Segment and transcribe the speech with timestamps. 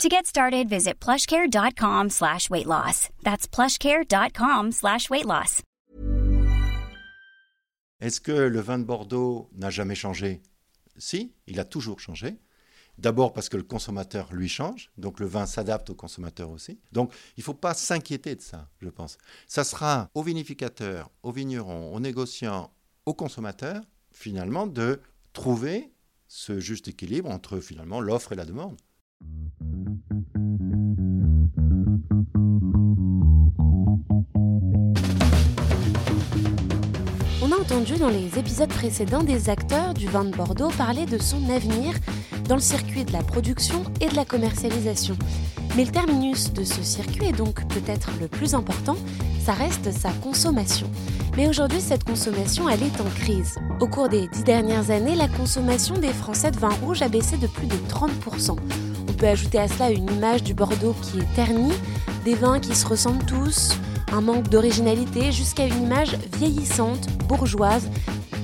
[0.00, 3.08] To get started, visit plushcare.com slash weight loss.
[3.22, 5.62] That's plushcare.com slash weight loss.
[8.00, 10.42] Est-ce que le vin de Bordeaux n'a jamais changé?
[10.96, 12.36] Si, il a toujours changé.
[12.98, 16.80] D'abord parce que le consommateur lui change, donc le vin s'adapte au consommateur aussi.
[16.90, 19.18] Donc il ne faut pas s'inquiéter de ça, je pense.
[19.46, 22.72] Ça sera au vinificateur, au vigneron, au négociant,
[23.06, 23.80] au consommateur,
[24.10, 25.00] finalement, de
[25.32, 25.92] trouver
[26.28, 28.76] ce juste équilibre entre finalement l'offre et la demande.
[37.42, 41.18] On a entendu dans les épisodes précédents des acteurs du vin de Bordeaux parler de
[41.18, 41.94] son avenir
[42.48, 45.16] dans le circuit de la production et de la commercialisation.
[45.76, 48.96] Mais le terminus de ce circuit, et donc peut-être le plus important,
[49.44, 50.88] ça reste sa consommation.
[51.36, 53.58] Mais aujourd'hui, cette consommation, elle est en crise.
[53.80, 57.38] Au cours des dix dernières années, la consommation des Français de vin rouge a baissé
[57.38, 58.56] de plus de 30%.
[59.26, 61.72] Ajouter à cela une image du Bordeaux qui est ternie,
[62.24, 63.76] des vins qui se ressemblent tous,
[64.12, 67.88] un manque d'originalité, jusqu'à une image vieillissante, bourgeoise,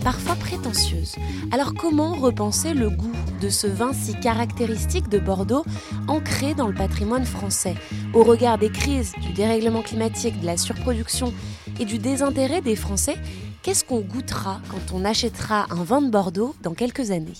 [0.04, 1.16] parfois prétentieuse.
[1.50, 5.64] Alors comment repenser le goût de ce vin si caractéristique de Bordeaux,
[6.06, 7.74] ancré dans le patrimoine français,
[8.14, 11.34] au regard des crises, du dérèglement climatique, de la surproduction
[11.80, 13.16] et du désintérêt des Français
[13.62, 17.34] Qu'est-ce qu'on goûtera quand on achètera un vin de Bordeaux dans quelques années?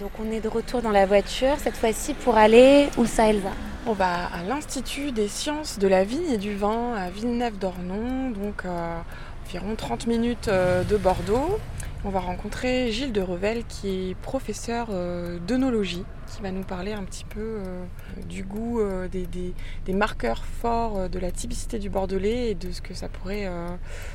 [0.00, 3.52] Donc on est de retour dans la voiture, cette fois-ci pour aller où ça Elsa?
[3.86, 8.64] On va à l'Institut des sciences de la vigne et du vin à Villeneuve-d'Ornon, donc
[8.64, 9.04] à
[9.46, 11.60] environ 30 minutes euh, de Bordeaux.
[12.04, 16.92] On va rencontrer Gilles de Revel qui est professeur euh, d'œnologie, qui va nous parler
[16.92, 17.84] un petit peu euh,
[18.28, 18.80] du goût,
[19.12, 23.48] des, marqueurs forts de la typicité du Bordelais et de ce que ça pourrait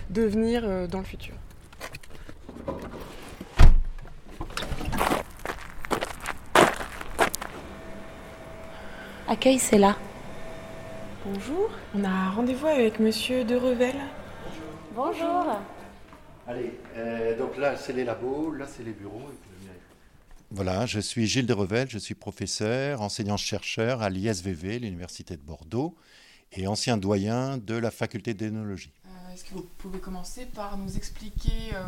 [0.10, 1.36] devenir dans le futur.
[9.32, 9.96] Accueil, c'est là.
[11.24, 13.94] Bonjour, on a rendez-vous avec monsieur de Revel.
[14.96, 15.46] Bonjour.
[16.48, 19.22] Allez, euh, donc là c'est les labos, là c'est les bureaux.
[20.50, 25.94] Voilà, je suis Gilles de Revel, je suis professeur, enseignant-chercheur à l'ISVV, l'Université de Bordeaux,
[26.54, 28.92] et ancien doyen de la faculté d'énologie.
[29.06, 31.86] Euh, est-ce que vous pouvez commencer par nous expliquer euh,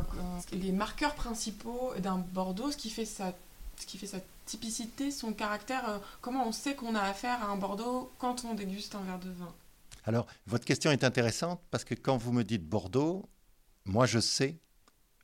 [0.54, 3.34] les marqueurs principaux d'un Bordeaux, ce qui fait sa
[3.82, 7.48] ce qui fait sa typicité, son caractère, euh, comment on sait qu'on a affaire à
[7.48, 9.54] un Bordeaux quand on déguste un verre de vin?
[10.06, 13.28] Alors, votre question est intéressante parce que quand vous me dites Bordeaux,
[13.86, 14.58] moi je sais,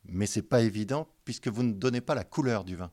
[0.06, 2.92] mais c'est pas évident puisque vous ne donnez pas la couleur du vin.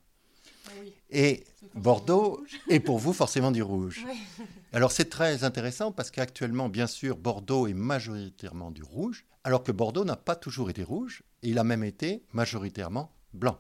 [0.66, 0.92] Ah oui.
[1.10, 4.04] Et Bordeaux est pour vous forcément du rouge.
[4.06, 4.47] Oui.
[4.72, 9.72] Alors c'est très intéressant parce qu'actuellement, bien sûr, Bordeaux est majoritairement du rouge, alors que
[9.72, 13.58] Bordeaux n'a pas toujours été rouge, et il a même été majoritairement blanc.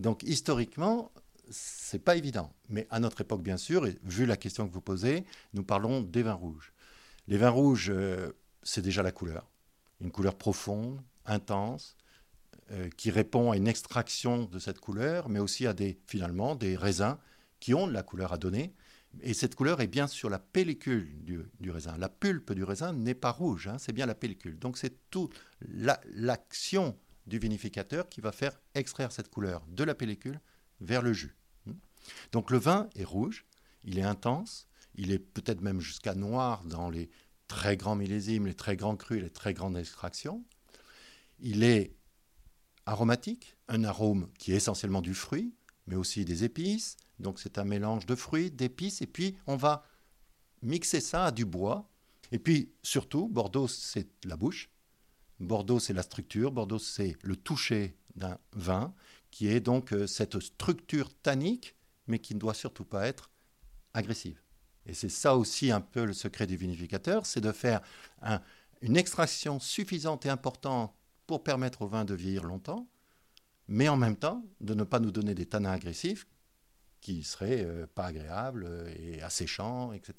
[0.00, 1.12] Donc historiquement,
[1.50, 2.52] c'est pas évident.
[2.68, 6.00] Mais à notre époque, bien sûr, et vu la question que vous posez, nous parlons
[6.00, 6.72] des vins rouges.
[7.28, 9.50] Les vins rouges, euh, c'est déjà la couleur.
[10.00, 11.96] Une couleur profonde, intense,
[12.70, 16.76] euh, qui répond à une extraction de cette couleur, mais aussi à des, finalement, des
[16.76, 17.18] raisins
[17.58, 18.72] qui ont de la couleur à donner.
[19.20, 21.98] Et cette couleur est bien sur la pellicule du, raisin.
[21.98, 24.58] La pulpe du raisin n'est pas rouge, hein, c'est bien la pellicule.
[24.58, 25.34] Donc c'est toute
[26.14, 30.40] l'action du vinificateur qui va faire extraire cette couleur de la pellicule
[30.80, 31.36] vers le jus.
[32.32, 33.44] Donc le vin est rouge,
[33.84, 37.10] il est intense, il est peut-être même jusqu'à noir dans les
[37.48, 40.44] très grands millésimes, les très grands crus, les très grandes extractions.
[41.38, 41.96] Il est
[42.86, 45.54] aromatique, un arôme qui est essentiellement du fruit,
[45.86, 46.96] mais aussi des épices.
[47.18, 49.84] Donc c'est un mélange de fruits, d'épices, et puis on va
[50.62, 51.88] mixer ça à du bois.
[52.32, 54.70] Et puis surtout, Bordeaux, c'est la bouche.
[55.40, 56.52] Bordeaux, c'est la structure.
[56.52, 58.94] Bordeaux, c'est le toucher d'un vin,
[59.30, 61.76] qui est donc euh, cette structure tannique,
[62.06, 63.30] mais qui ne doit surtout pas être
[63.94, 64.40] agressive.
[64.86, 67.80] Et c'est ça aussi un peu le secret du vinificateur, c'est de faire
[68.82, 70.94] une extraction suffisante et importante
[71.26, 72.88] pour permettre au vin de vieillir longtemps,
[73.68, 76.26] mais en même temps de ne pas nous donner des tanins agressifs
[77.00, 80.14] qui seraient euh, pas agréables euh, et asséchants, etc.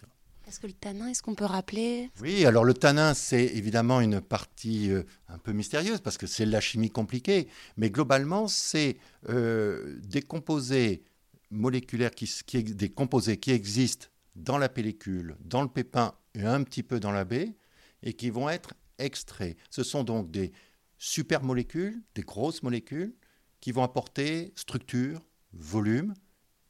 [0.48, 4.20] Est-ce que le tanin, est-ce qu'on peut rappeler Oui, alors le tanin, c'est évidemment une
[4.22, 7.48] partie euh, un peu mystérieuse parce que c'est la chimie compliquée,
[7.78, 8.98] mais globalement, c'est
[9.30, 11.04] euh, des composés
[11.52, 12.30] moléculaires, qui,
[12.64, 17.12] des composés qui existent dans la pellicule, dans le pépin et un petit peu dans
[17.12, 17.56] la baie,
[18.04, 19.58] et qui vont être extraits.
[19.70, 20.52] Ce sont donc des
[20.98, 23.14] supermolécules, des grosses molécules,
[23.60, 25.22] qui vont apporter structure,
[25.54, 26.14] volume,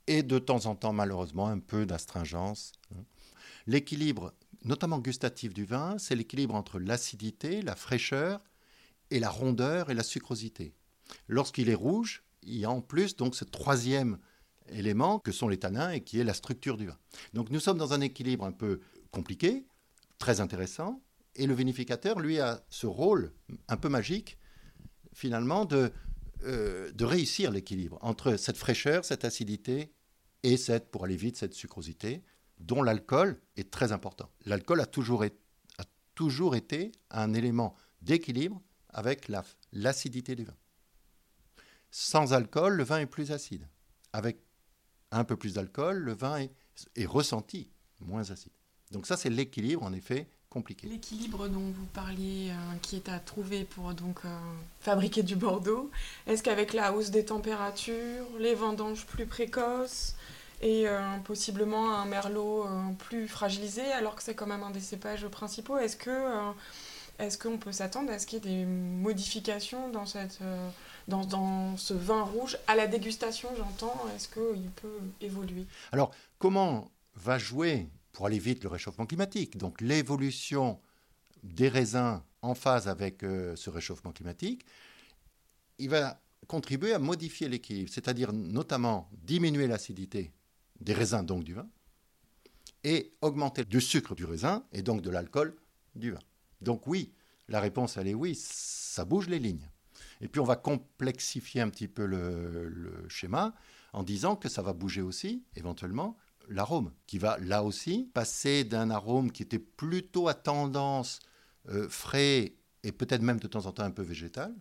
[0.08, 2.74] et de temps en temps, malheureusement, un peu d'astringence.
[3.68, 8.44] L'équilibre, notamment gustatif du vin, c'est l'équilibre entre l'acidité, la fraîcheur
[9.10, 10.74] et la rondeur et la sucrosité.
[11.28, 14.18] Lorsqu'il est rouge, il y a en plus donc ce troisième
[14.70, 16.98] élément que sont les tanins et qui est la structure du vin.
[17.34, 18.80] Donc nous sommes dans un équilibre un peu
[19.12, 19.66] compliqué,
[20.18, 21.02] très intéressant,
[21.36, 23.32] et le vinificateur, lui, a ce rôle
[23.68, 24.38] un peu magique,
[25.14, 25.92] finalement, de,
[26.44, 29.94] euh, de réussir l'équilibre entre cette fraîcheur, cette acidité
[30.44, 32.22] et cette, pour aller vite, cette sucrosité,
[32.62, 34.30] dont l'alcool est très important.
[34.46, 35.26] L'alcool a toujours,
[36.56, 39.32] été un élément d'équilibre avec
[39.74, 40.56] l'acidité du vin.
[41.90, 43.68] Sans alcool, le vin est plus acide.
[44.14, 44.38] Avec
[45.12, 46.48] un peu plus d'alcool, le vin
[46.96, 47.70] est, ressenti
[48.00, 48.52] moins acide.
[48.92, 50.88] Donc ça, c'est l'équilibre, en effet, compliqué.
[50.88, 54.40] L'équilibre dont vous parliez, euh, qui est à trouver pour donc euh,
[54.80, 55.90] fabriquer du Bordeaux,
[56.28, 60.16] est-ce qu'avec la hausse des températures, les vendanges plus précoces
[60.62, 62.66] et euh, possiblement un merlot
[63.00, 66.52] plus fragilisé, alors que c'est quand même un des cépages principaux, est-ce que
[67.20, 70.40] est-ce qu'on peut s'attendre à ce qu'il y ait des modifications dans cette
[71.08, 73.96] dans, ce vin rouge à la dégustation, j'entends?
[74.16, 75.66] Est-ce qu'il peut évoluer?
[75.92, 79.58] Alors, comment va jouer, pour aller vite, le réchauffement climatique?
[79.58, 80.80] Donc, l'évolution
[81.44, 84.66] des raisins en phase avec euh, ce réchauffement climatique,
[85.80, 90.32] il va contribuer à modifier l'équilibre, c'est-à-dire notamment diminuer l'acidité
[90.82, 91.68] des raisins, donc du vin,
[92.84, 95.56] et augmenter du sucre du raisin et donc de l'alcool
[95.96, 96.20] du vin.
[96.62, 97.14] Donc oui,
[97.48, 99.70] la réponse elle est oui, ça bouge les lignes.
[100.20, 103.54] Et puis on va complexifier un petit peu le, schéma
[103.94, 106.18] en disant que ça va bouger aussi, éventuellement,
[106.48, 111.20] l'arôme, qui va là aussi passer d'un arôme qui était plutôt à tendance
[111.70, 114.56] euh, frais et peut-être même de temps en temps un peu végétal,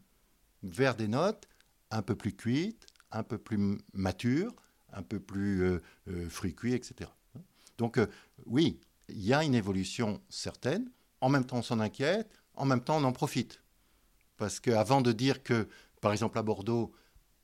[0.63, 1.49] vers des notes
[1.91, 4.55] un peu plus cuites, un peu plus matures,
[4.93, 7.11] un peu plus euh, euh, fruits cuits, etc.
[7.79, 7.99] Donc
[8.47, 8.79] oui,
[9.09, 10.91] il y a une évolution certaine.
[11.21, 12.31] En même temps, on s'en inquiète.
[12.55, 13.63] En même temps, on en profite.
[14.37, 15.69] Parce qu'avant de dire que,
[16.01, 16.93] par exemple à Bordeaux,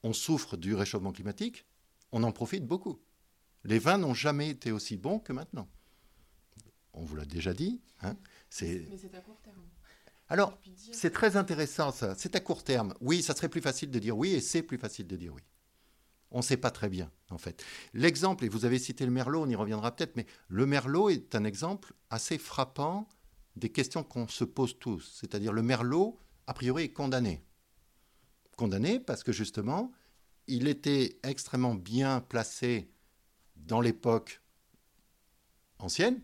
[0.03, 1.65] on souffre du réchauffement climatique,
[2.13, 3.01] on en profite beaucoup.
[3.65, 5.69] Les vins n'ont jamais été aussi bons que maintenant.
[6.93, 7.81] On vous l'a déjà dit.
[8.03, 8.17] Hein
[8.49, 8.87] c'est...
[8.91, 9.57] Mais c'est à court terme.
[10.29, 10.59] Alors,
[10.93, 12.15] c'est très intéressant ça.
[12.17, 12.95] C'est à court terme.
[13.01, 15.43] Oui, ça serait plus facile de dire oui et c'est plus facile de dire oui.
[16.31, 17.65] On ne sait pas très bien, en fait.
[17.95, 21.35] L'exemple, et vous avez cité le Merlot, on y reviendra peut-être, mais le Merlot est
[21.35, 23.09] un exemple assez frappant
[23.55, 25.19] des questions qu'on se pose tous.
[25.19, 27.43] C'est-à-dire le Merlot, a priori, est condamné.
[28.57, 29.93] Condamné parce que justement,
[30.47, 32.91] il était extrêmement bien placé
[33.57, 34.43] dans l'époque
[35.79, 36.21] ancienne.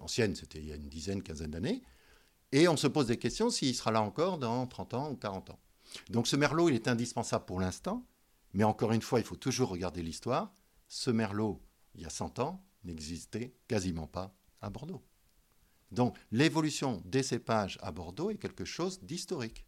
[0.00, 1.82] Ancienne, c'était il y a une dizaine, quinzaine d'années.
[2.52, 5.50] Et on se pose des questions s'il sera là encore dans 30 ans ou 40
[5.50, 5.58] ans.
[6.10, 8.06] Donc ce merlot, il est indispensable pour l'instant.
[8.52, 10.54] Mais encore une fois, il faut toujours regarder l'histoire.
[10.88, 11.62] Ce merlot,
[11.94, 15.04] il y a 100 ans, n'existait quasiment pas à Bordeaux.
[15.90, 19.64] Donc l'évolution des cépages à Bordeaux est quelque chose d'historique.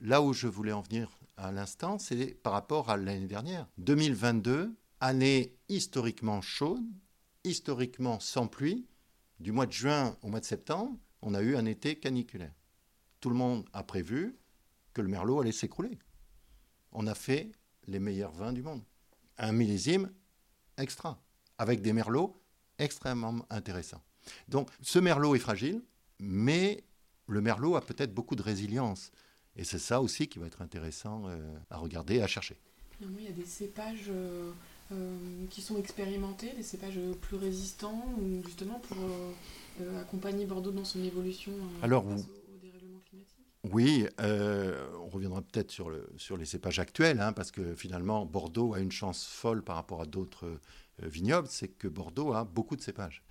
[0.00, 3.68] Là où je voulais en venir à l'instant, c'est par rapport à l'année dernière.
[3.78, 6.84] 2022, année historiquement chaude,
[7.44, 8.86] historiquement sans pluie.
[9.40, 12.54] Du mois de juin au mois de septembre, on a eu un été caniculaire.
[13.20, 14.38] Tout le monde a prévu
[14.92, 15.98] que le merlot allait s'écrouler.
[16.92, 17.52] On a fait
[17.86, 18.82] les meilleurs vins du monde.
[19.38, 20.10] Un millésime
[20.78, 21.20] extra,
[21.58, 22.40] avec des merlots
[22.78, 24.02] extrêmement intéressants.
[24.48, 25.82] Donc ce merlot est fragile,
[26.18, 26.84] mais
[27.28, 29.10] le merlot a peut-être beaucoup de résilience.
[29.56, 31.38] Et c'est ça aussi qui va être intéressant euh,
[31.70, 32.56] à regarder et à chercher.
[33.00, 34.52] Il y a des cépages euh,
[34.92, 35.16] euh,
[35.50, 38.04] qui sont expérimentés, des cépages plus résistants,
[38.44, 38.96] justement pour
[40.00, 41.52] accompagner Bordeaux dans son évolution
[41.82, 42.06] Alors,
[43.72, 48.74] Oui, on reviendra peut-être sur, le, sur les cépages actuels, hein, parce que finalement, Bordeaux
[48.74, 50.58] a une chance folle par rapport à d'autres
[51.02, 53.22] vignobles, c'est que Bordeaux a beaucoup de cépages.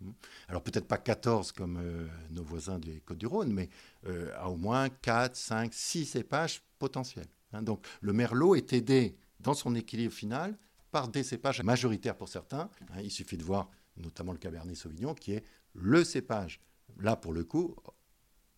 [0.00, 0.10] Hmm.
[0.48, 3.70] Alors peut-être pas 14 comme euh, nos voisins des Côtes-du-Rhône, mais
[4.06, 7.28] euh, à au moins 4, 5, 6 cépages potentiels.
[7.52, 7.62] Hein.
[7.62, 10.58] Donc le merlot est aidé dans son équilibre final
[10.90, 12.68] par des cépages majoritaires pour certains.
[12.90, 13.00] Hein.
[13.02, 16.60] il suffit de voir notamment le Cabernet Sauvignon qui est le cépage,
[16.98, 17.74] là pour le coup,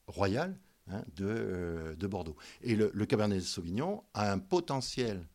[0.09, 0.59] royal
[0.91, 2.37] hein, euh, de, Bordeaux.
[2.63, 5.27] Et le, le Cabernet Sauvignon a un potentiel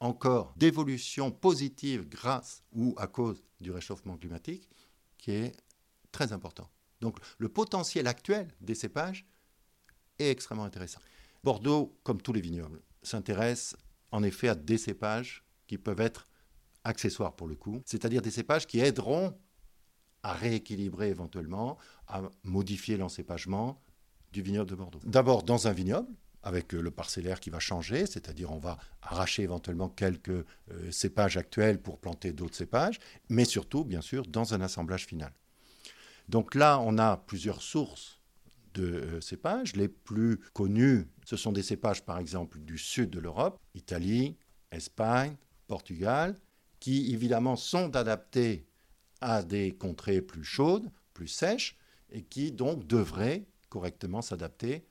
[0.00, 4.68] encore d'évolution positive grâce ou à cause du réchauffement climatique
[5.18, 5.56] qui est
[6.12, 6.68] très important.
[7.00, 9.26] Donc le potentiel actuel des cépages
[10.18, 11.00] est extrêmement intéressant.
[11.42, 13.76] Bordeaux, comme tous les vignobles, s'intéresse
[14.10, 16.28] en effet à des cépages qui peuvent être
[16.84, 19.36] accessoires pour le coup, c'est-à-dire des cépages qui aideront
[20.22, 23.80] à rééquilibrer éventuellement, à modifier l'encépagement
[24.34, 25.00] du vignoble de Bordeaux.
[25.04, 26.08] D'abord dans un vignoble,
[26.42, 30.44] avec le parcellaire qui va changer, c'est-à-dire on va arracher éventuellement quelques euh,
[30.90, 32.98] cépages actuels pour planter d'autres cépages,
[33.30, 35.32] mais surtout, bien sûr, dans un assemblage final.
[36.28, 38.20] Donc là, on a plusieurs sources
[38.74, 39.74] de euh, cépages.
[39.74, 44.36] Les plus connus, ce sont des cépages, par exemple, du sud de l'Europe, Italie,
[44.70, 45.36] Espagne,
[45.66, 46.36] Portugal,
[46.80, 48.66] qui évidemment sont adaptés
[49.22, 51.78] à des contrées plus chaudes, plus sèches,
[52.10, 54.86] et qui donc devraient correctement s'adapter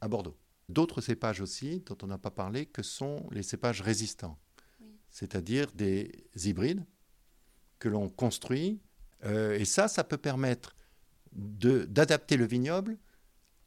[0.00, 0.36] à Bordeaux.
[0.68, 4.38] D'autres cépages aussi, dont on n'a pas parlé, que sont les cépages résistants,
[5.10, 6.12] c'est-à-dire des
[6.44, 6.86] hybrides
[7.80, 8.80] que l'on construit.
[9.24, 10.76] Euh, et ça, ça peut permettre
[11.32, 12.98] d'adapter le vignoble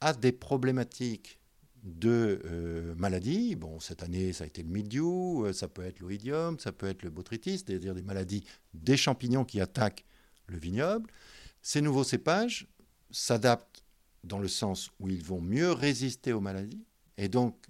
[0.00, 1.38] à des problématiques
[1.84, 3.54] de euh, maladies.
[3.54, 6.88] Bon, cette année, ça a été le mildiou, euh, ça peut être l'oïdium, ça peut
[6.88, 10.06] être le botrytis, c'est-à-dire des maladies des champignons qui attaquent
[10.46, 11.10] le vignoble.
[11.60, 12.66] Ces nouveaux cépages
[13.10, 13.84] s'adaptent
[14.28, 16.84] dans le sens où ils vont mieux résister aux maladies,
[17.16, 17.66] et donc,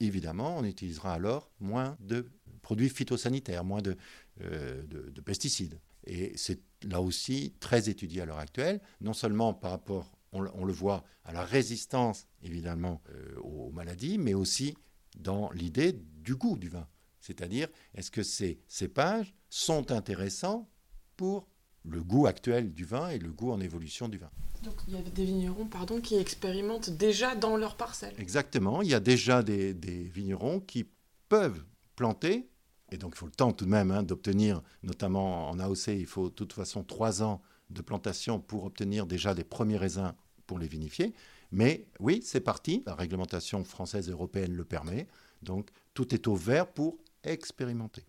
[0.00, 2.26] évidemment, on utilisera alors moins de
[2.62, 3.96] produits phytosanitaires, moins de,
[4.42, 5.80] euh, de pesticides.
[6.04, 10.72] Et c'est là aussi très étudié à l'heure actuelle, non seulement par rapport on, le
[10.72, 14.76] voit à la résistance, évidemment, euh, aux maladies, mais aussi
[15.18, 16.86] dans l'idée du goût du vin.
[17.20, 20.70] C'est-à-dire, est-ce que ces cépages sont intéressants
[21.16, 21.48] pour
[21.84, 24.30] le goût actuel du vin et le goût en évolution du vin.
[24.62, 28.14] Donc il y a des vignerons pardon, qui expérimentent déjà dans leur parcelle.
[28.18, 30.86] Exactement, il y a déjà des, vignerons qui
[31.28, 31.64] peuvent
[31.96, 32.48] planter,
[32.92, 36.06] et donc il faut le temps tout de même hein, d'obtenir, notamment en AOC, il
[36.06, 40.12] faut de toute façon trois ans de plantation pour obtenir déjà des premiers raisins
[40.46, 41.14] pour les vinifier.
[41.52, 42.82] Mais oui, c'est parti.
[42.86, 45.06] La réglementation française et européenne le permet.
[45.42, 48.04] Donc tout est au vert pour expérimenter.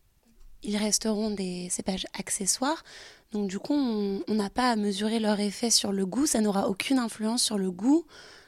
[0.63, 2.84] Ils resteront des cépages accessoires.
[3.32, 6.25] Donc du coup, on n'a pas à mesurer leur effet sur le goût.
[6.25, 8.06] Ça n'aura aucune influence sur le goût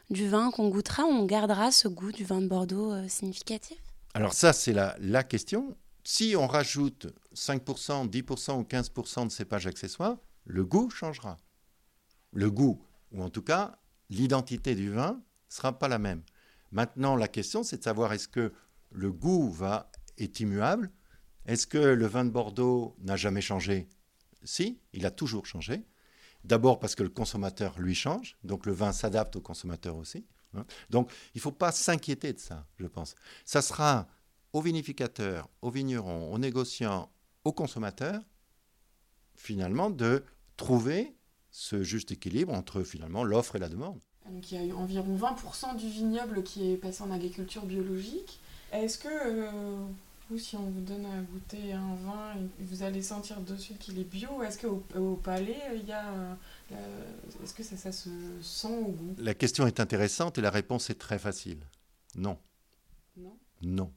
[0.09, 1.03] du vin qu'on goûtera.
[1.03, 3.77] On gardera ce goût du vin de Bordeaux euh, significatif.
[4.13, 5.75] Alors ça, c'est la, question.
[6.03, 11.39] Si on rajoute 5%, 10% ou 15% de cépages accessoires, le goût changera.
[12.31, 13.77] Le goût, ou en tout cas
[14.09, 16.21] l'identité du vin, sera pas la même.
[16.71, 18.53] Maintenant, la question, c'est de savoir est-ce que
[18.91, 20.91] le goût va, est immuable
[21.45, 23.87] Est-ce que le vin de Bordeaux n'a jamais changé?
[24.43, 25.83] Si, il a toujours changé.
[26.43, 30.25] D'abord parce que le consommateur, lui, change, donc le vin s'adapte au consommateur aussi.
[30.55, 30.65] Hein.
[30.89, 33.15] Donc, il ne faut pas s'inquiéter de ça, je pense.
[33.45, 34.07] Ça sera
[34.51, 37.09] aux vinificateurs, aux vignerons, aux négociants,
[37.43, 38.21] aux consommateurs,
[39.35, 40.23] finalement, de
[40.57, 41.15] trouver
[41.49, 43.99] ce juste équilibre entre finalement l'offre et la demande.
[44.51, 48.39] Il y a environ 20% du vignoble qui est passé en agriculture biologique.
[48.71, 49.85] Est-ce que euh,
[50.37, 54.03] si on vous donne à goûter un vin, vous allez sentir de suite qu'il est
[54.03, 56.37] bio Est-ce qu'au au palais, il y a,
[56.71, 56.75] euh,
[57.43, 58.09] est-ce que ça, ça, se
[58.41, 59.15] sent au goût?
[59.17, 61.59] La question est intéressante et la réponse est très facile.
[62.15, 62.37] Non.
[63.17, 63.37] Non?
[63.61, 63.91] Non.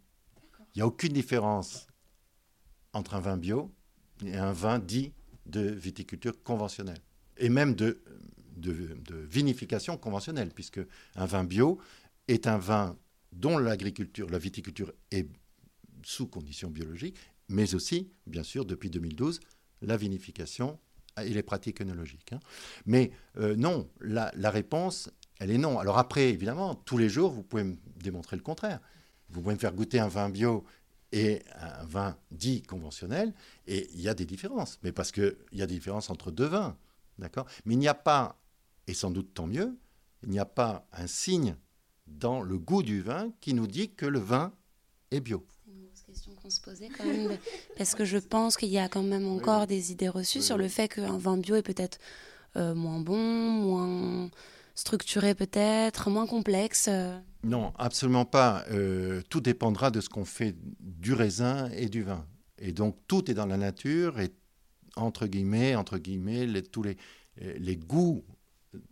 [0.75, 1.87] Il n'y a aucune différence
[2.93, 3.71] entre un vin bio
[4.25, 5.13] et un vin dit
[5.47, 7.01] de viticulture conventionnelle
[7.39, 8.03] et même de,
[8.57, 10.81] de, vinification conventionnelle, puisque
[11.15, 11.79] un vin bio
[12.29, 12.97] est un vin
[13.33, 15.29] dont l'agriculture, la viticulture est
[16.07, 17.17] sous conditions biologiques,
[17.49, 19.41] mais aussi, bien sûr, depuis 2012,
[19.83, 20.79] la vinification
[21.21, 22.33] et les pratiques œnologiques.
[22.33, 22.41] Hein.
[22.85, 25.11] Mais euh, non, la, la, réponse,
[25.41, 25.81] elle est non.
[25.81, 28.81] Alors après, évidemment, tous les jours, vous pouvez me démontrer le contraire.
[29.31, 30.65] Vous pouvez me faire goûter un vin bio
[31.11, 33.35] et un vin dit conventionnel,
[33.67, 36.47] et il y a des différences, mais parce qu'il y a des différences entre deux
[36.47, 36.77] vins,
[37.19, 37.47] d'accord?
[37.65, 38.41] Mais il n'y a pas,
[38.87, 39.77] et sans doute tant mieux,
[40.23, 41.57] il n'y a pas un signe
[42.07, 44.53] dans le goût du vin qui nous dit que le vin
[45.11, 45.47] est bio.
[46.17, 47.37] Question qu'on se posait quand même,
[47.77, 50.67] parce que je pense qu'il y a quand même encore des idées reçues sur le
[50.67, 51.99] fait qu'un vin bio est peut-être
[52.57, 54.31] euh, moins bon, moins
[54.75, 57.19] structuré peut-être, moins complexe euh.
[57.45, 58.65] Non, absolument pas.
[58.71, 62.25] Euh, tout dépendra de ce qu'on fait du raisin et du vin.
[62.59, 64.33] Et donc tout est dans la nature et
[64.97, 66.97] entre guillemets, entre guillemets, les, tous les,
[67.37, 68.25] les goûts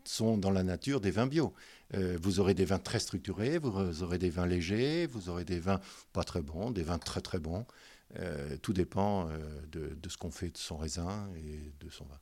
[0.05, 1.55] sont dans la nature des vins bio.
[1.93, 5.59] Euh, vous aurez des vins très structurés, vous aurez des vins légers, vous aurez des
[5.61, 5.81] vins
[6.13, 7.67] pas très bons, des vins très très bons.
[8.63, 9.29] tout dépend
[9.73, 12.19] de, de, ce qu'on fait de son raisin et de son vin.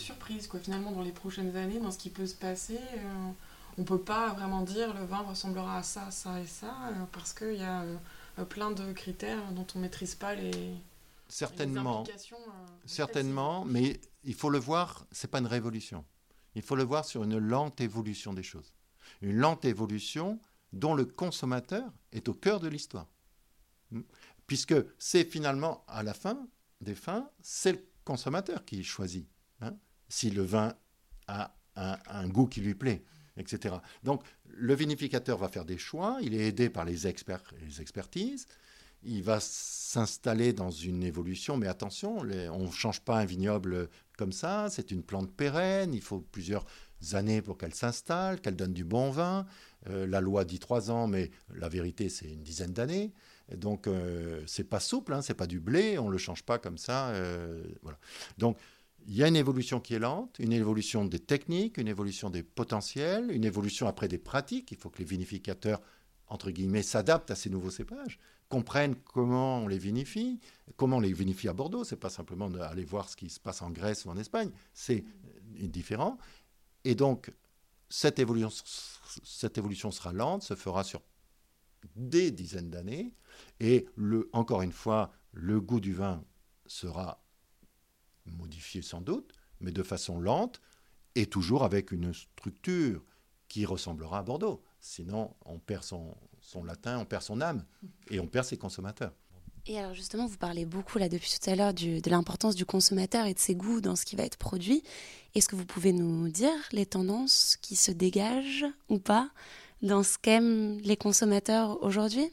[0.00, 2.78] surprise quoi, finalement dans les prochaines années, dans ce qui peut se passer.
[2.78, 3.30] Euh,
[3.78, 7.32] on peut pas vraiment dire le vin ressemblera à ça, ça et ça, euh, parce
[7.32, 10.74] qu'il y a euh, plein de critères dont on maîtrise pas les.
[11.30, 12.04] Certainement.
[12.84, 16.04] certainement, mais il faut le voir, c'est pas une révolution.
[16.56, 18.74] Il faut le voir sur une lente évolution des choses.
[19.22, 20.40] Une lente évolution
[20.72, 23.06] dont le consommateur est au cœur de l'histoire.
[23.90, 24.02] Hmm.
[24.46, 26.48] Puisque c'est finalement, à la fin
[26.80, 29.28] des fins, c'est le consommateur qui choisit
[29.60, 29.76] hein,
[30.08, 30.74] si le vin
[31.28, 33.04] a un, goût qui lui plaît,
[33.36, 33.76] etc.
[34.02, 38.46] Donc le vinificateur va faire des choix, il est aidé par les, experts, les expertises,
[39.02, 44.32] il va s'installer dans une évolution, mais attention, on ne change pas un vignoble comme
[44.32, 46.66] ça, c'est une plante pérenne, il faut plusieurs
[47.12, 49.46] années pour qu'elle s'installe, qu'elle donne du bon vin.
[49.88, 53.12] Euh, la loi dit trois ans, mais la vérité, c'est une dizaine d'années.
[53.56, 56.58] Donc, euh, c'est pas souple, hein, c'est pas du blé, on ne le change pas
[56.58, 57.08] comme ça.
[57.08, 57.98] Euh, voilà.
[58.38, 58.58] Donc,
[59.06, 62.42] il y a une évolution qui est lente, une évolution des techniques, une évolution des
[62.42, 64.70] potentiels, une évolution après des pratiques.
[64.70, 65.80] Il faut que les vinificateurs,
[66.30, 68.18] entre guillemets, s'adaptent à ces nouveaux cépages
[68.50, 70.40] comprennent comment on les vinifie,
[70.76, 71.84] comment on les vinifie à Bordeaux.
[71.84, 75.04] C'est pas simplement d'aller voir ce qui se passe en Grèce ou en Espagne, c'est
[75.42, 76.18] différent.
[76.84, 77.32] Et donc,
[77.88, 78.50] cette évolution,
[79.90, 81.00] sera lente, se fera sur
[81.94, 83.14] des dizaines d'années.
[83.60, 83.86] Et
[84.32, 86.24] encore une fois, le goût du vin
[86.66, 87.22] sera
[88.26, 90.60] modifié sans doute, mais de façon lente
[91.14, 93.04] et toujours avec une structure
[93.48, 94.62] qui ressemblera à Bordeaux.
[94.80, 97.64] Sinon, on perd son, son latin, on perd son âme
[98.10, 99.12] et on perd ses consommateurs.
[99.66, 103.26] Et alors justement, vous parlez beaucoup là depuis tout à l'heure de l'importance du consommateur
[103.26, 104.82] et de ses goûts dans ce qui va être produit.
[105.34, 109.30] Est-ce que vous pouvez nous dire les tendances qui se dégagent ou pas
[109.82, 112.32] dans ce qu'aiment les consommateurs aujourd'hui?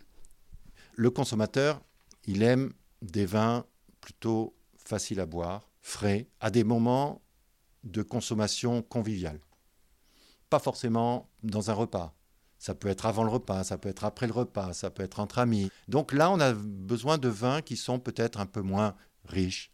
[0.96, 1.82] Le consommateur,
[2.26, 3.66] il aime des vins
[4.02, 7.22] plutôt faciles à boire, frais, à des moments
[7.84, 9.40] de consommation conviviale.
[10.50, 12.16] Pas forcément dans un repas,
[12.60, 15.20] ça peut être avant le repas, ça peut être après le repas, ça peut être
[15.20, 15.70] entre amis.
[15.88, 18.96] Donc là, on a besoin de vins qui sont peut-être un peu moins
[19.26, 19.72] riches,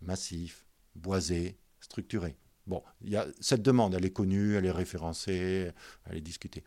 [0.00, 2.36] massifs, boisés, structurés.
[2.66, 5.72] Bon, y a, cette demande, elle est connue, elle est référencée,
[6.04, 6.62] elle est discutée.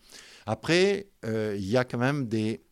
[0.48, 2.64] Après, euh, il y a quand même des,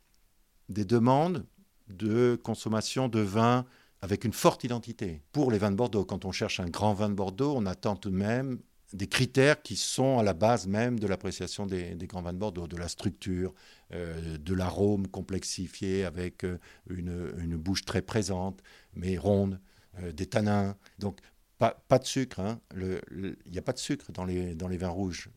[0.67, 1.45] des demandes
[1.89, 3.65] de consommation de vins
[4.01, 5.21] avec une forte identité.
[5.31, 7.95] Pour les vins de Bordeaux, quand on cherche un grand vin de Bordeaux, on attend
[7.95, 8.59] tout de même
[8.93, 12.67] des critères qui sont à la base même de l'appréciation des, grands vins de Bordeaux,
[12.67, 13.53] de la structure,
[13.93, 16.57] euh, de l'arôme complexifié avec euh,
[16.89, 18.61] une, bouche très présente,
[18.95, 19.59] mais ronde,
[19.99, 20.75] euh, des tanins.
[20.97, 21.19] Donc,
[21.59, 22.39] pas, pas de sucre.
[22.39, 22.61] Hein.
[22.75, 25.29] Il n'y a pas de sucre dans les, dans les vins rouges.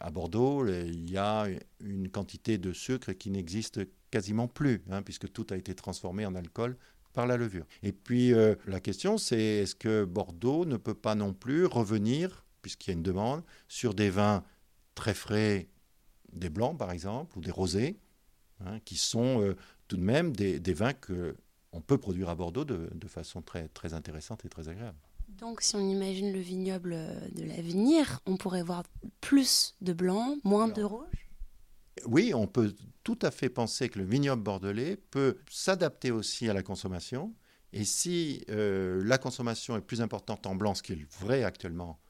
[0.00, 1.46] à Bordeaux, il y a
[1.80, 6.34] une quantité de sucre qui n'existe quasiment plus, hein, puisque tout a été transformé en
[6.34, 6.76] alcool
[7.14, 7.64] par la levure.
[7.82, 8.34] Et puis,
[8.66, 12.94] la question, c'est est-ce que Bordeaux ne peut pas non plus revenir puisqu'il y a
[12.94, 14.42] une demande, sur des vins
[14.96, 15.68] très frais,
[16.32, 17.96] des blancs par exemple, ou des rosés,
[18.64, 19.54] hein, qui sont euh,
[19.86, 24.44] tout de même des, vins qu'on peut produire à Bordeaux de, façon très, très intéressante
[24.44, 24.98] et très agréable.
[25.28, 26.98] Donc si on imagine le vignoble
[27.30, 28.82] de l'avenir, on pourrait voir
[29.20, 31.28] plus de blanc, moins de rouge
[32.04, 32.74] Oui, on peut
[33.04, 37.32] tout à fait penser que le vignoble bordelais peut s'adapter aussi à la consommation.
[37.72, 42.00] Et si euh, la consommation est plus importante en blanc, ce qui est vrai actuellement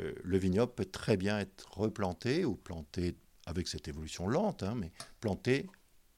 [0.00, 4.74] euh, le vignoble peut très bien être replanté ou planté avec cette évolution lente, hein,
[4.74, 5.66] mais planté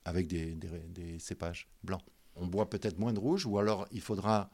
[0.05, 2.03] avec des, cépages blancs.
[2.35, 4.51] On boit peut-être moins de rouge, ou alors il faudra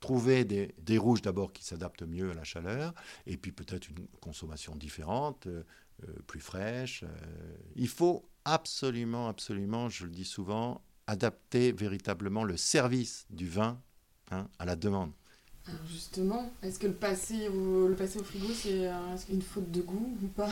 [0.00, 2.94] trouver des, rouges d'abord qui s'adaptent mieux à la chaleur,
[3.26, 5.64] et puis peut-être une consommation différente, euh,
[6.04, 7.04] euh, plus fraîche.
[7.74, 13.80] il faut absolument, absolument, je le dis souvent, adapter véritablement le service du vin
[14.30, 15.12] hein, à la demande
[15.88, 18.90] justement, est-ce que le passer au, le passer au frigo, c'est
[19.30, 20.50] une faute de goût ou pas?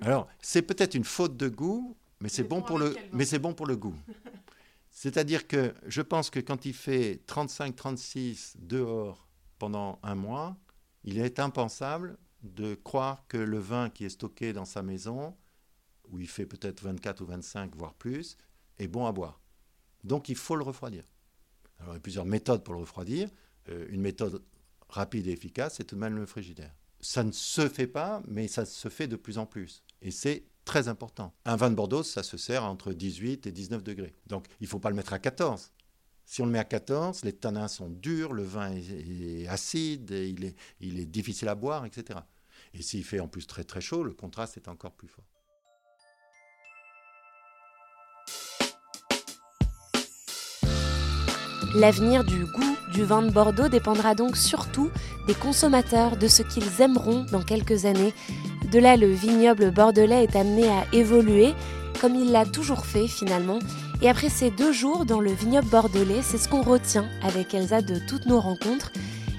[0.00, 3.54] Alors, c'est peut-être une faute de goût, mais c'est bon, pour le, mais c'est bon
[3.54, 3.96] pour le goût.
[4.90, 9.26] C'est-à-dire que je pense que quand il fait 35-36 dehors
[9.58, 10.56] pendant un mois,
[11.02, 15.34] il est impensable de croire que le vin qui est stocké dans sa maison,
[16.10, 18.36] où il fait peut-être 24 ou 25, voire plus,
[18.78, 19.40] est bon à boire.
[20.04, 21.04] Donc il faut le refroidir.
[21.80, 23.28] Alors il y a plusieurs méthodes pour le refroidir.
[23.70, 24.42] Euh, une méthode
[24.94, 26.74] rapide et efficace, c'est tout de même le frigidaire.
[27.00, 29.82] Ça ne se fait pas, mais ça se fait de plus en plus.
[30.00, 31.34] Et c'est très important.
[31.44, 34.14] Un vin de Bordeaux, ça se sert entre 18 et 19 degrés.
[34.26, 35.70] Donc il ne faut pas le mettre à 14.
[36.26, 40.44] Si on le met à 14, les tanins sont durs, le vin est, acide, il,
[40.44, 42.20] est, il est difficile à boire, etc.
[42.72, 45.24] Et s'il fait en plus très très chaud, le contraste est encore plus fort.
[51.74, 54.90] L'avenir du goût du vin de Bordeaux dépendra donc surtout
[55.26, 58.14] des consommateurs, de ce qu'ils aimeront dans quelques années.
[58.70, 61.52] De là, le vignoble bordelais est amené à évoluer,
[62.00, 63.58] comme il l'a toujours fait finalement.
[64.02, 67.82] Et après ces deux jours dans le vignoble bordelais, c'est ce qu'on retient avec Elsa
[67.82, 68.92] de toutes nos rencontres,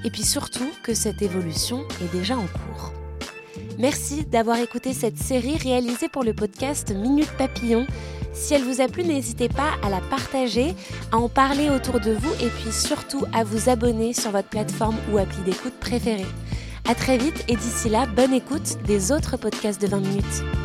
[0.04, 2.92] et puis surtout que cette évolution est déjà en cours.
[3.80, 7.88] Merci d'avoir écouté cette série réalisée pour le podcast Minute Papillon.
[8.36, 10.76] Si elle vous a plu, n'hésitez pas à la partager,
[11.12, 14.98] à en parler autour de vous et puis surtout à vous abonner sur votre plateforme
[15.12, 16.28] ou appli d'écoute préférée.
[16.88, 20.65] À très vite et d'ici là, bonne écoute des autres podcasts de 20 minutes.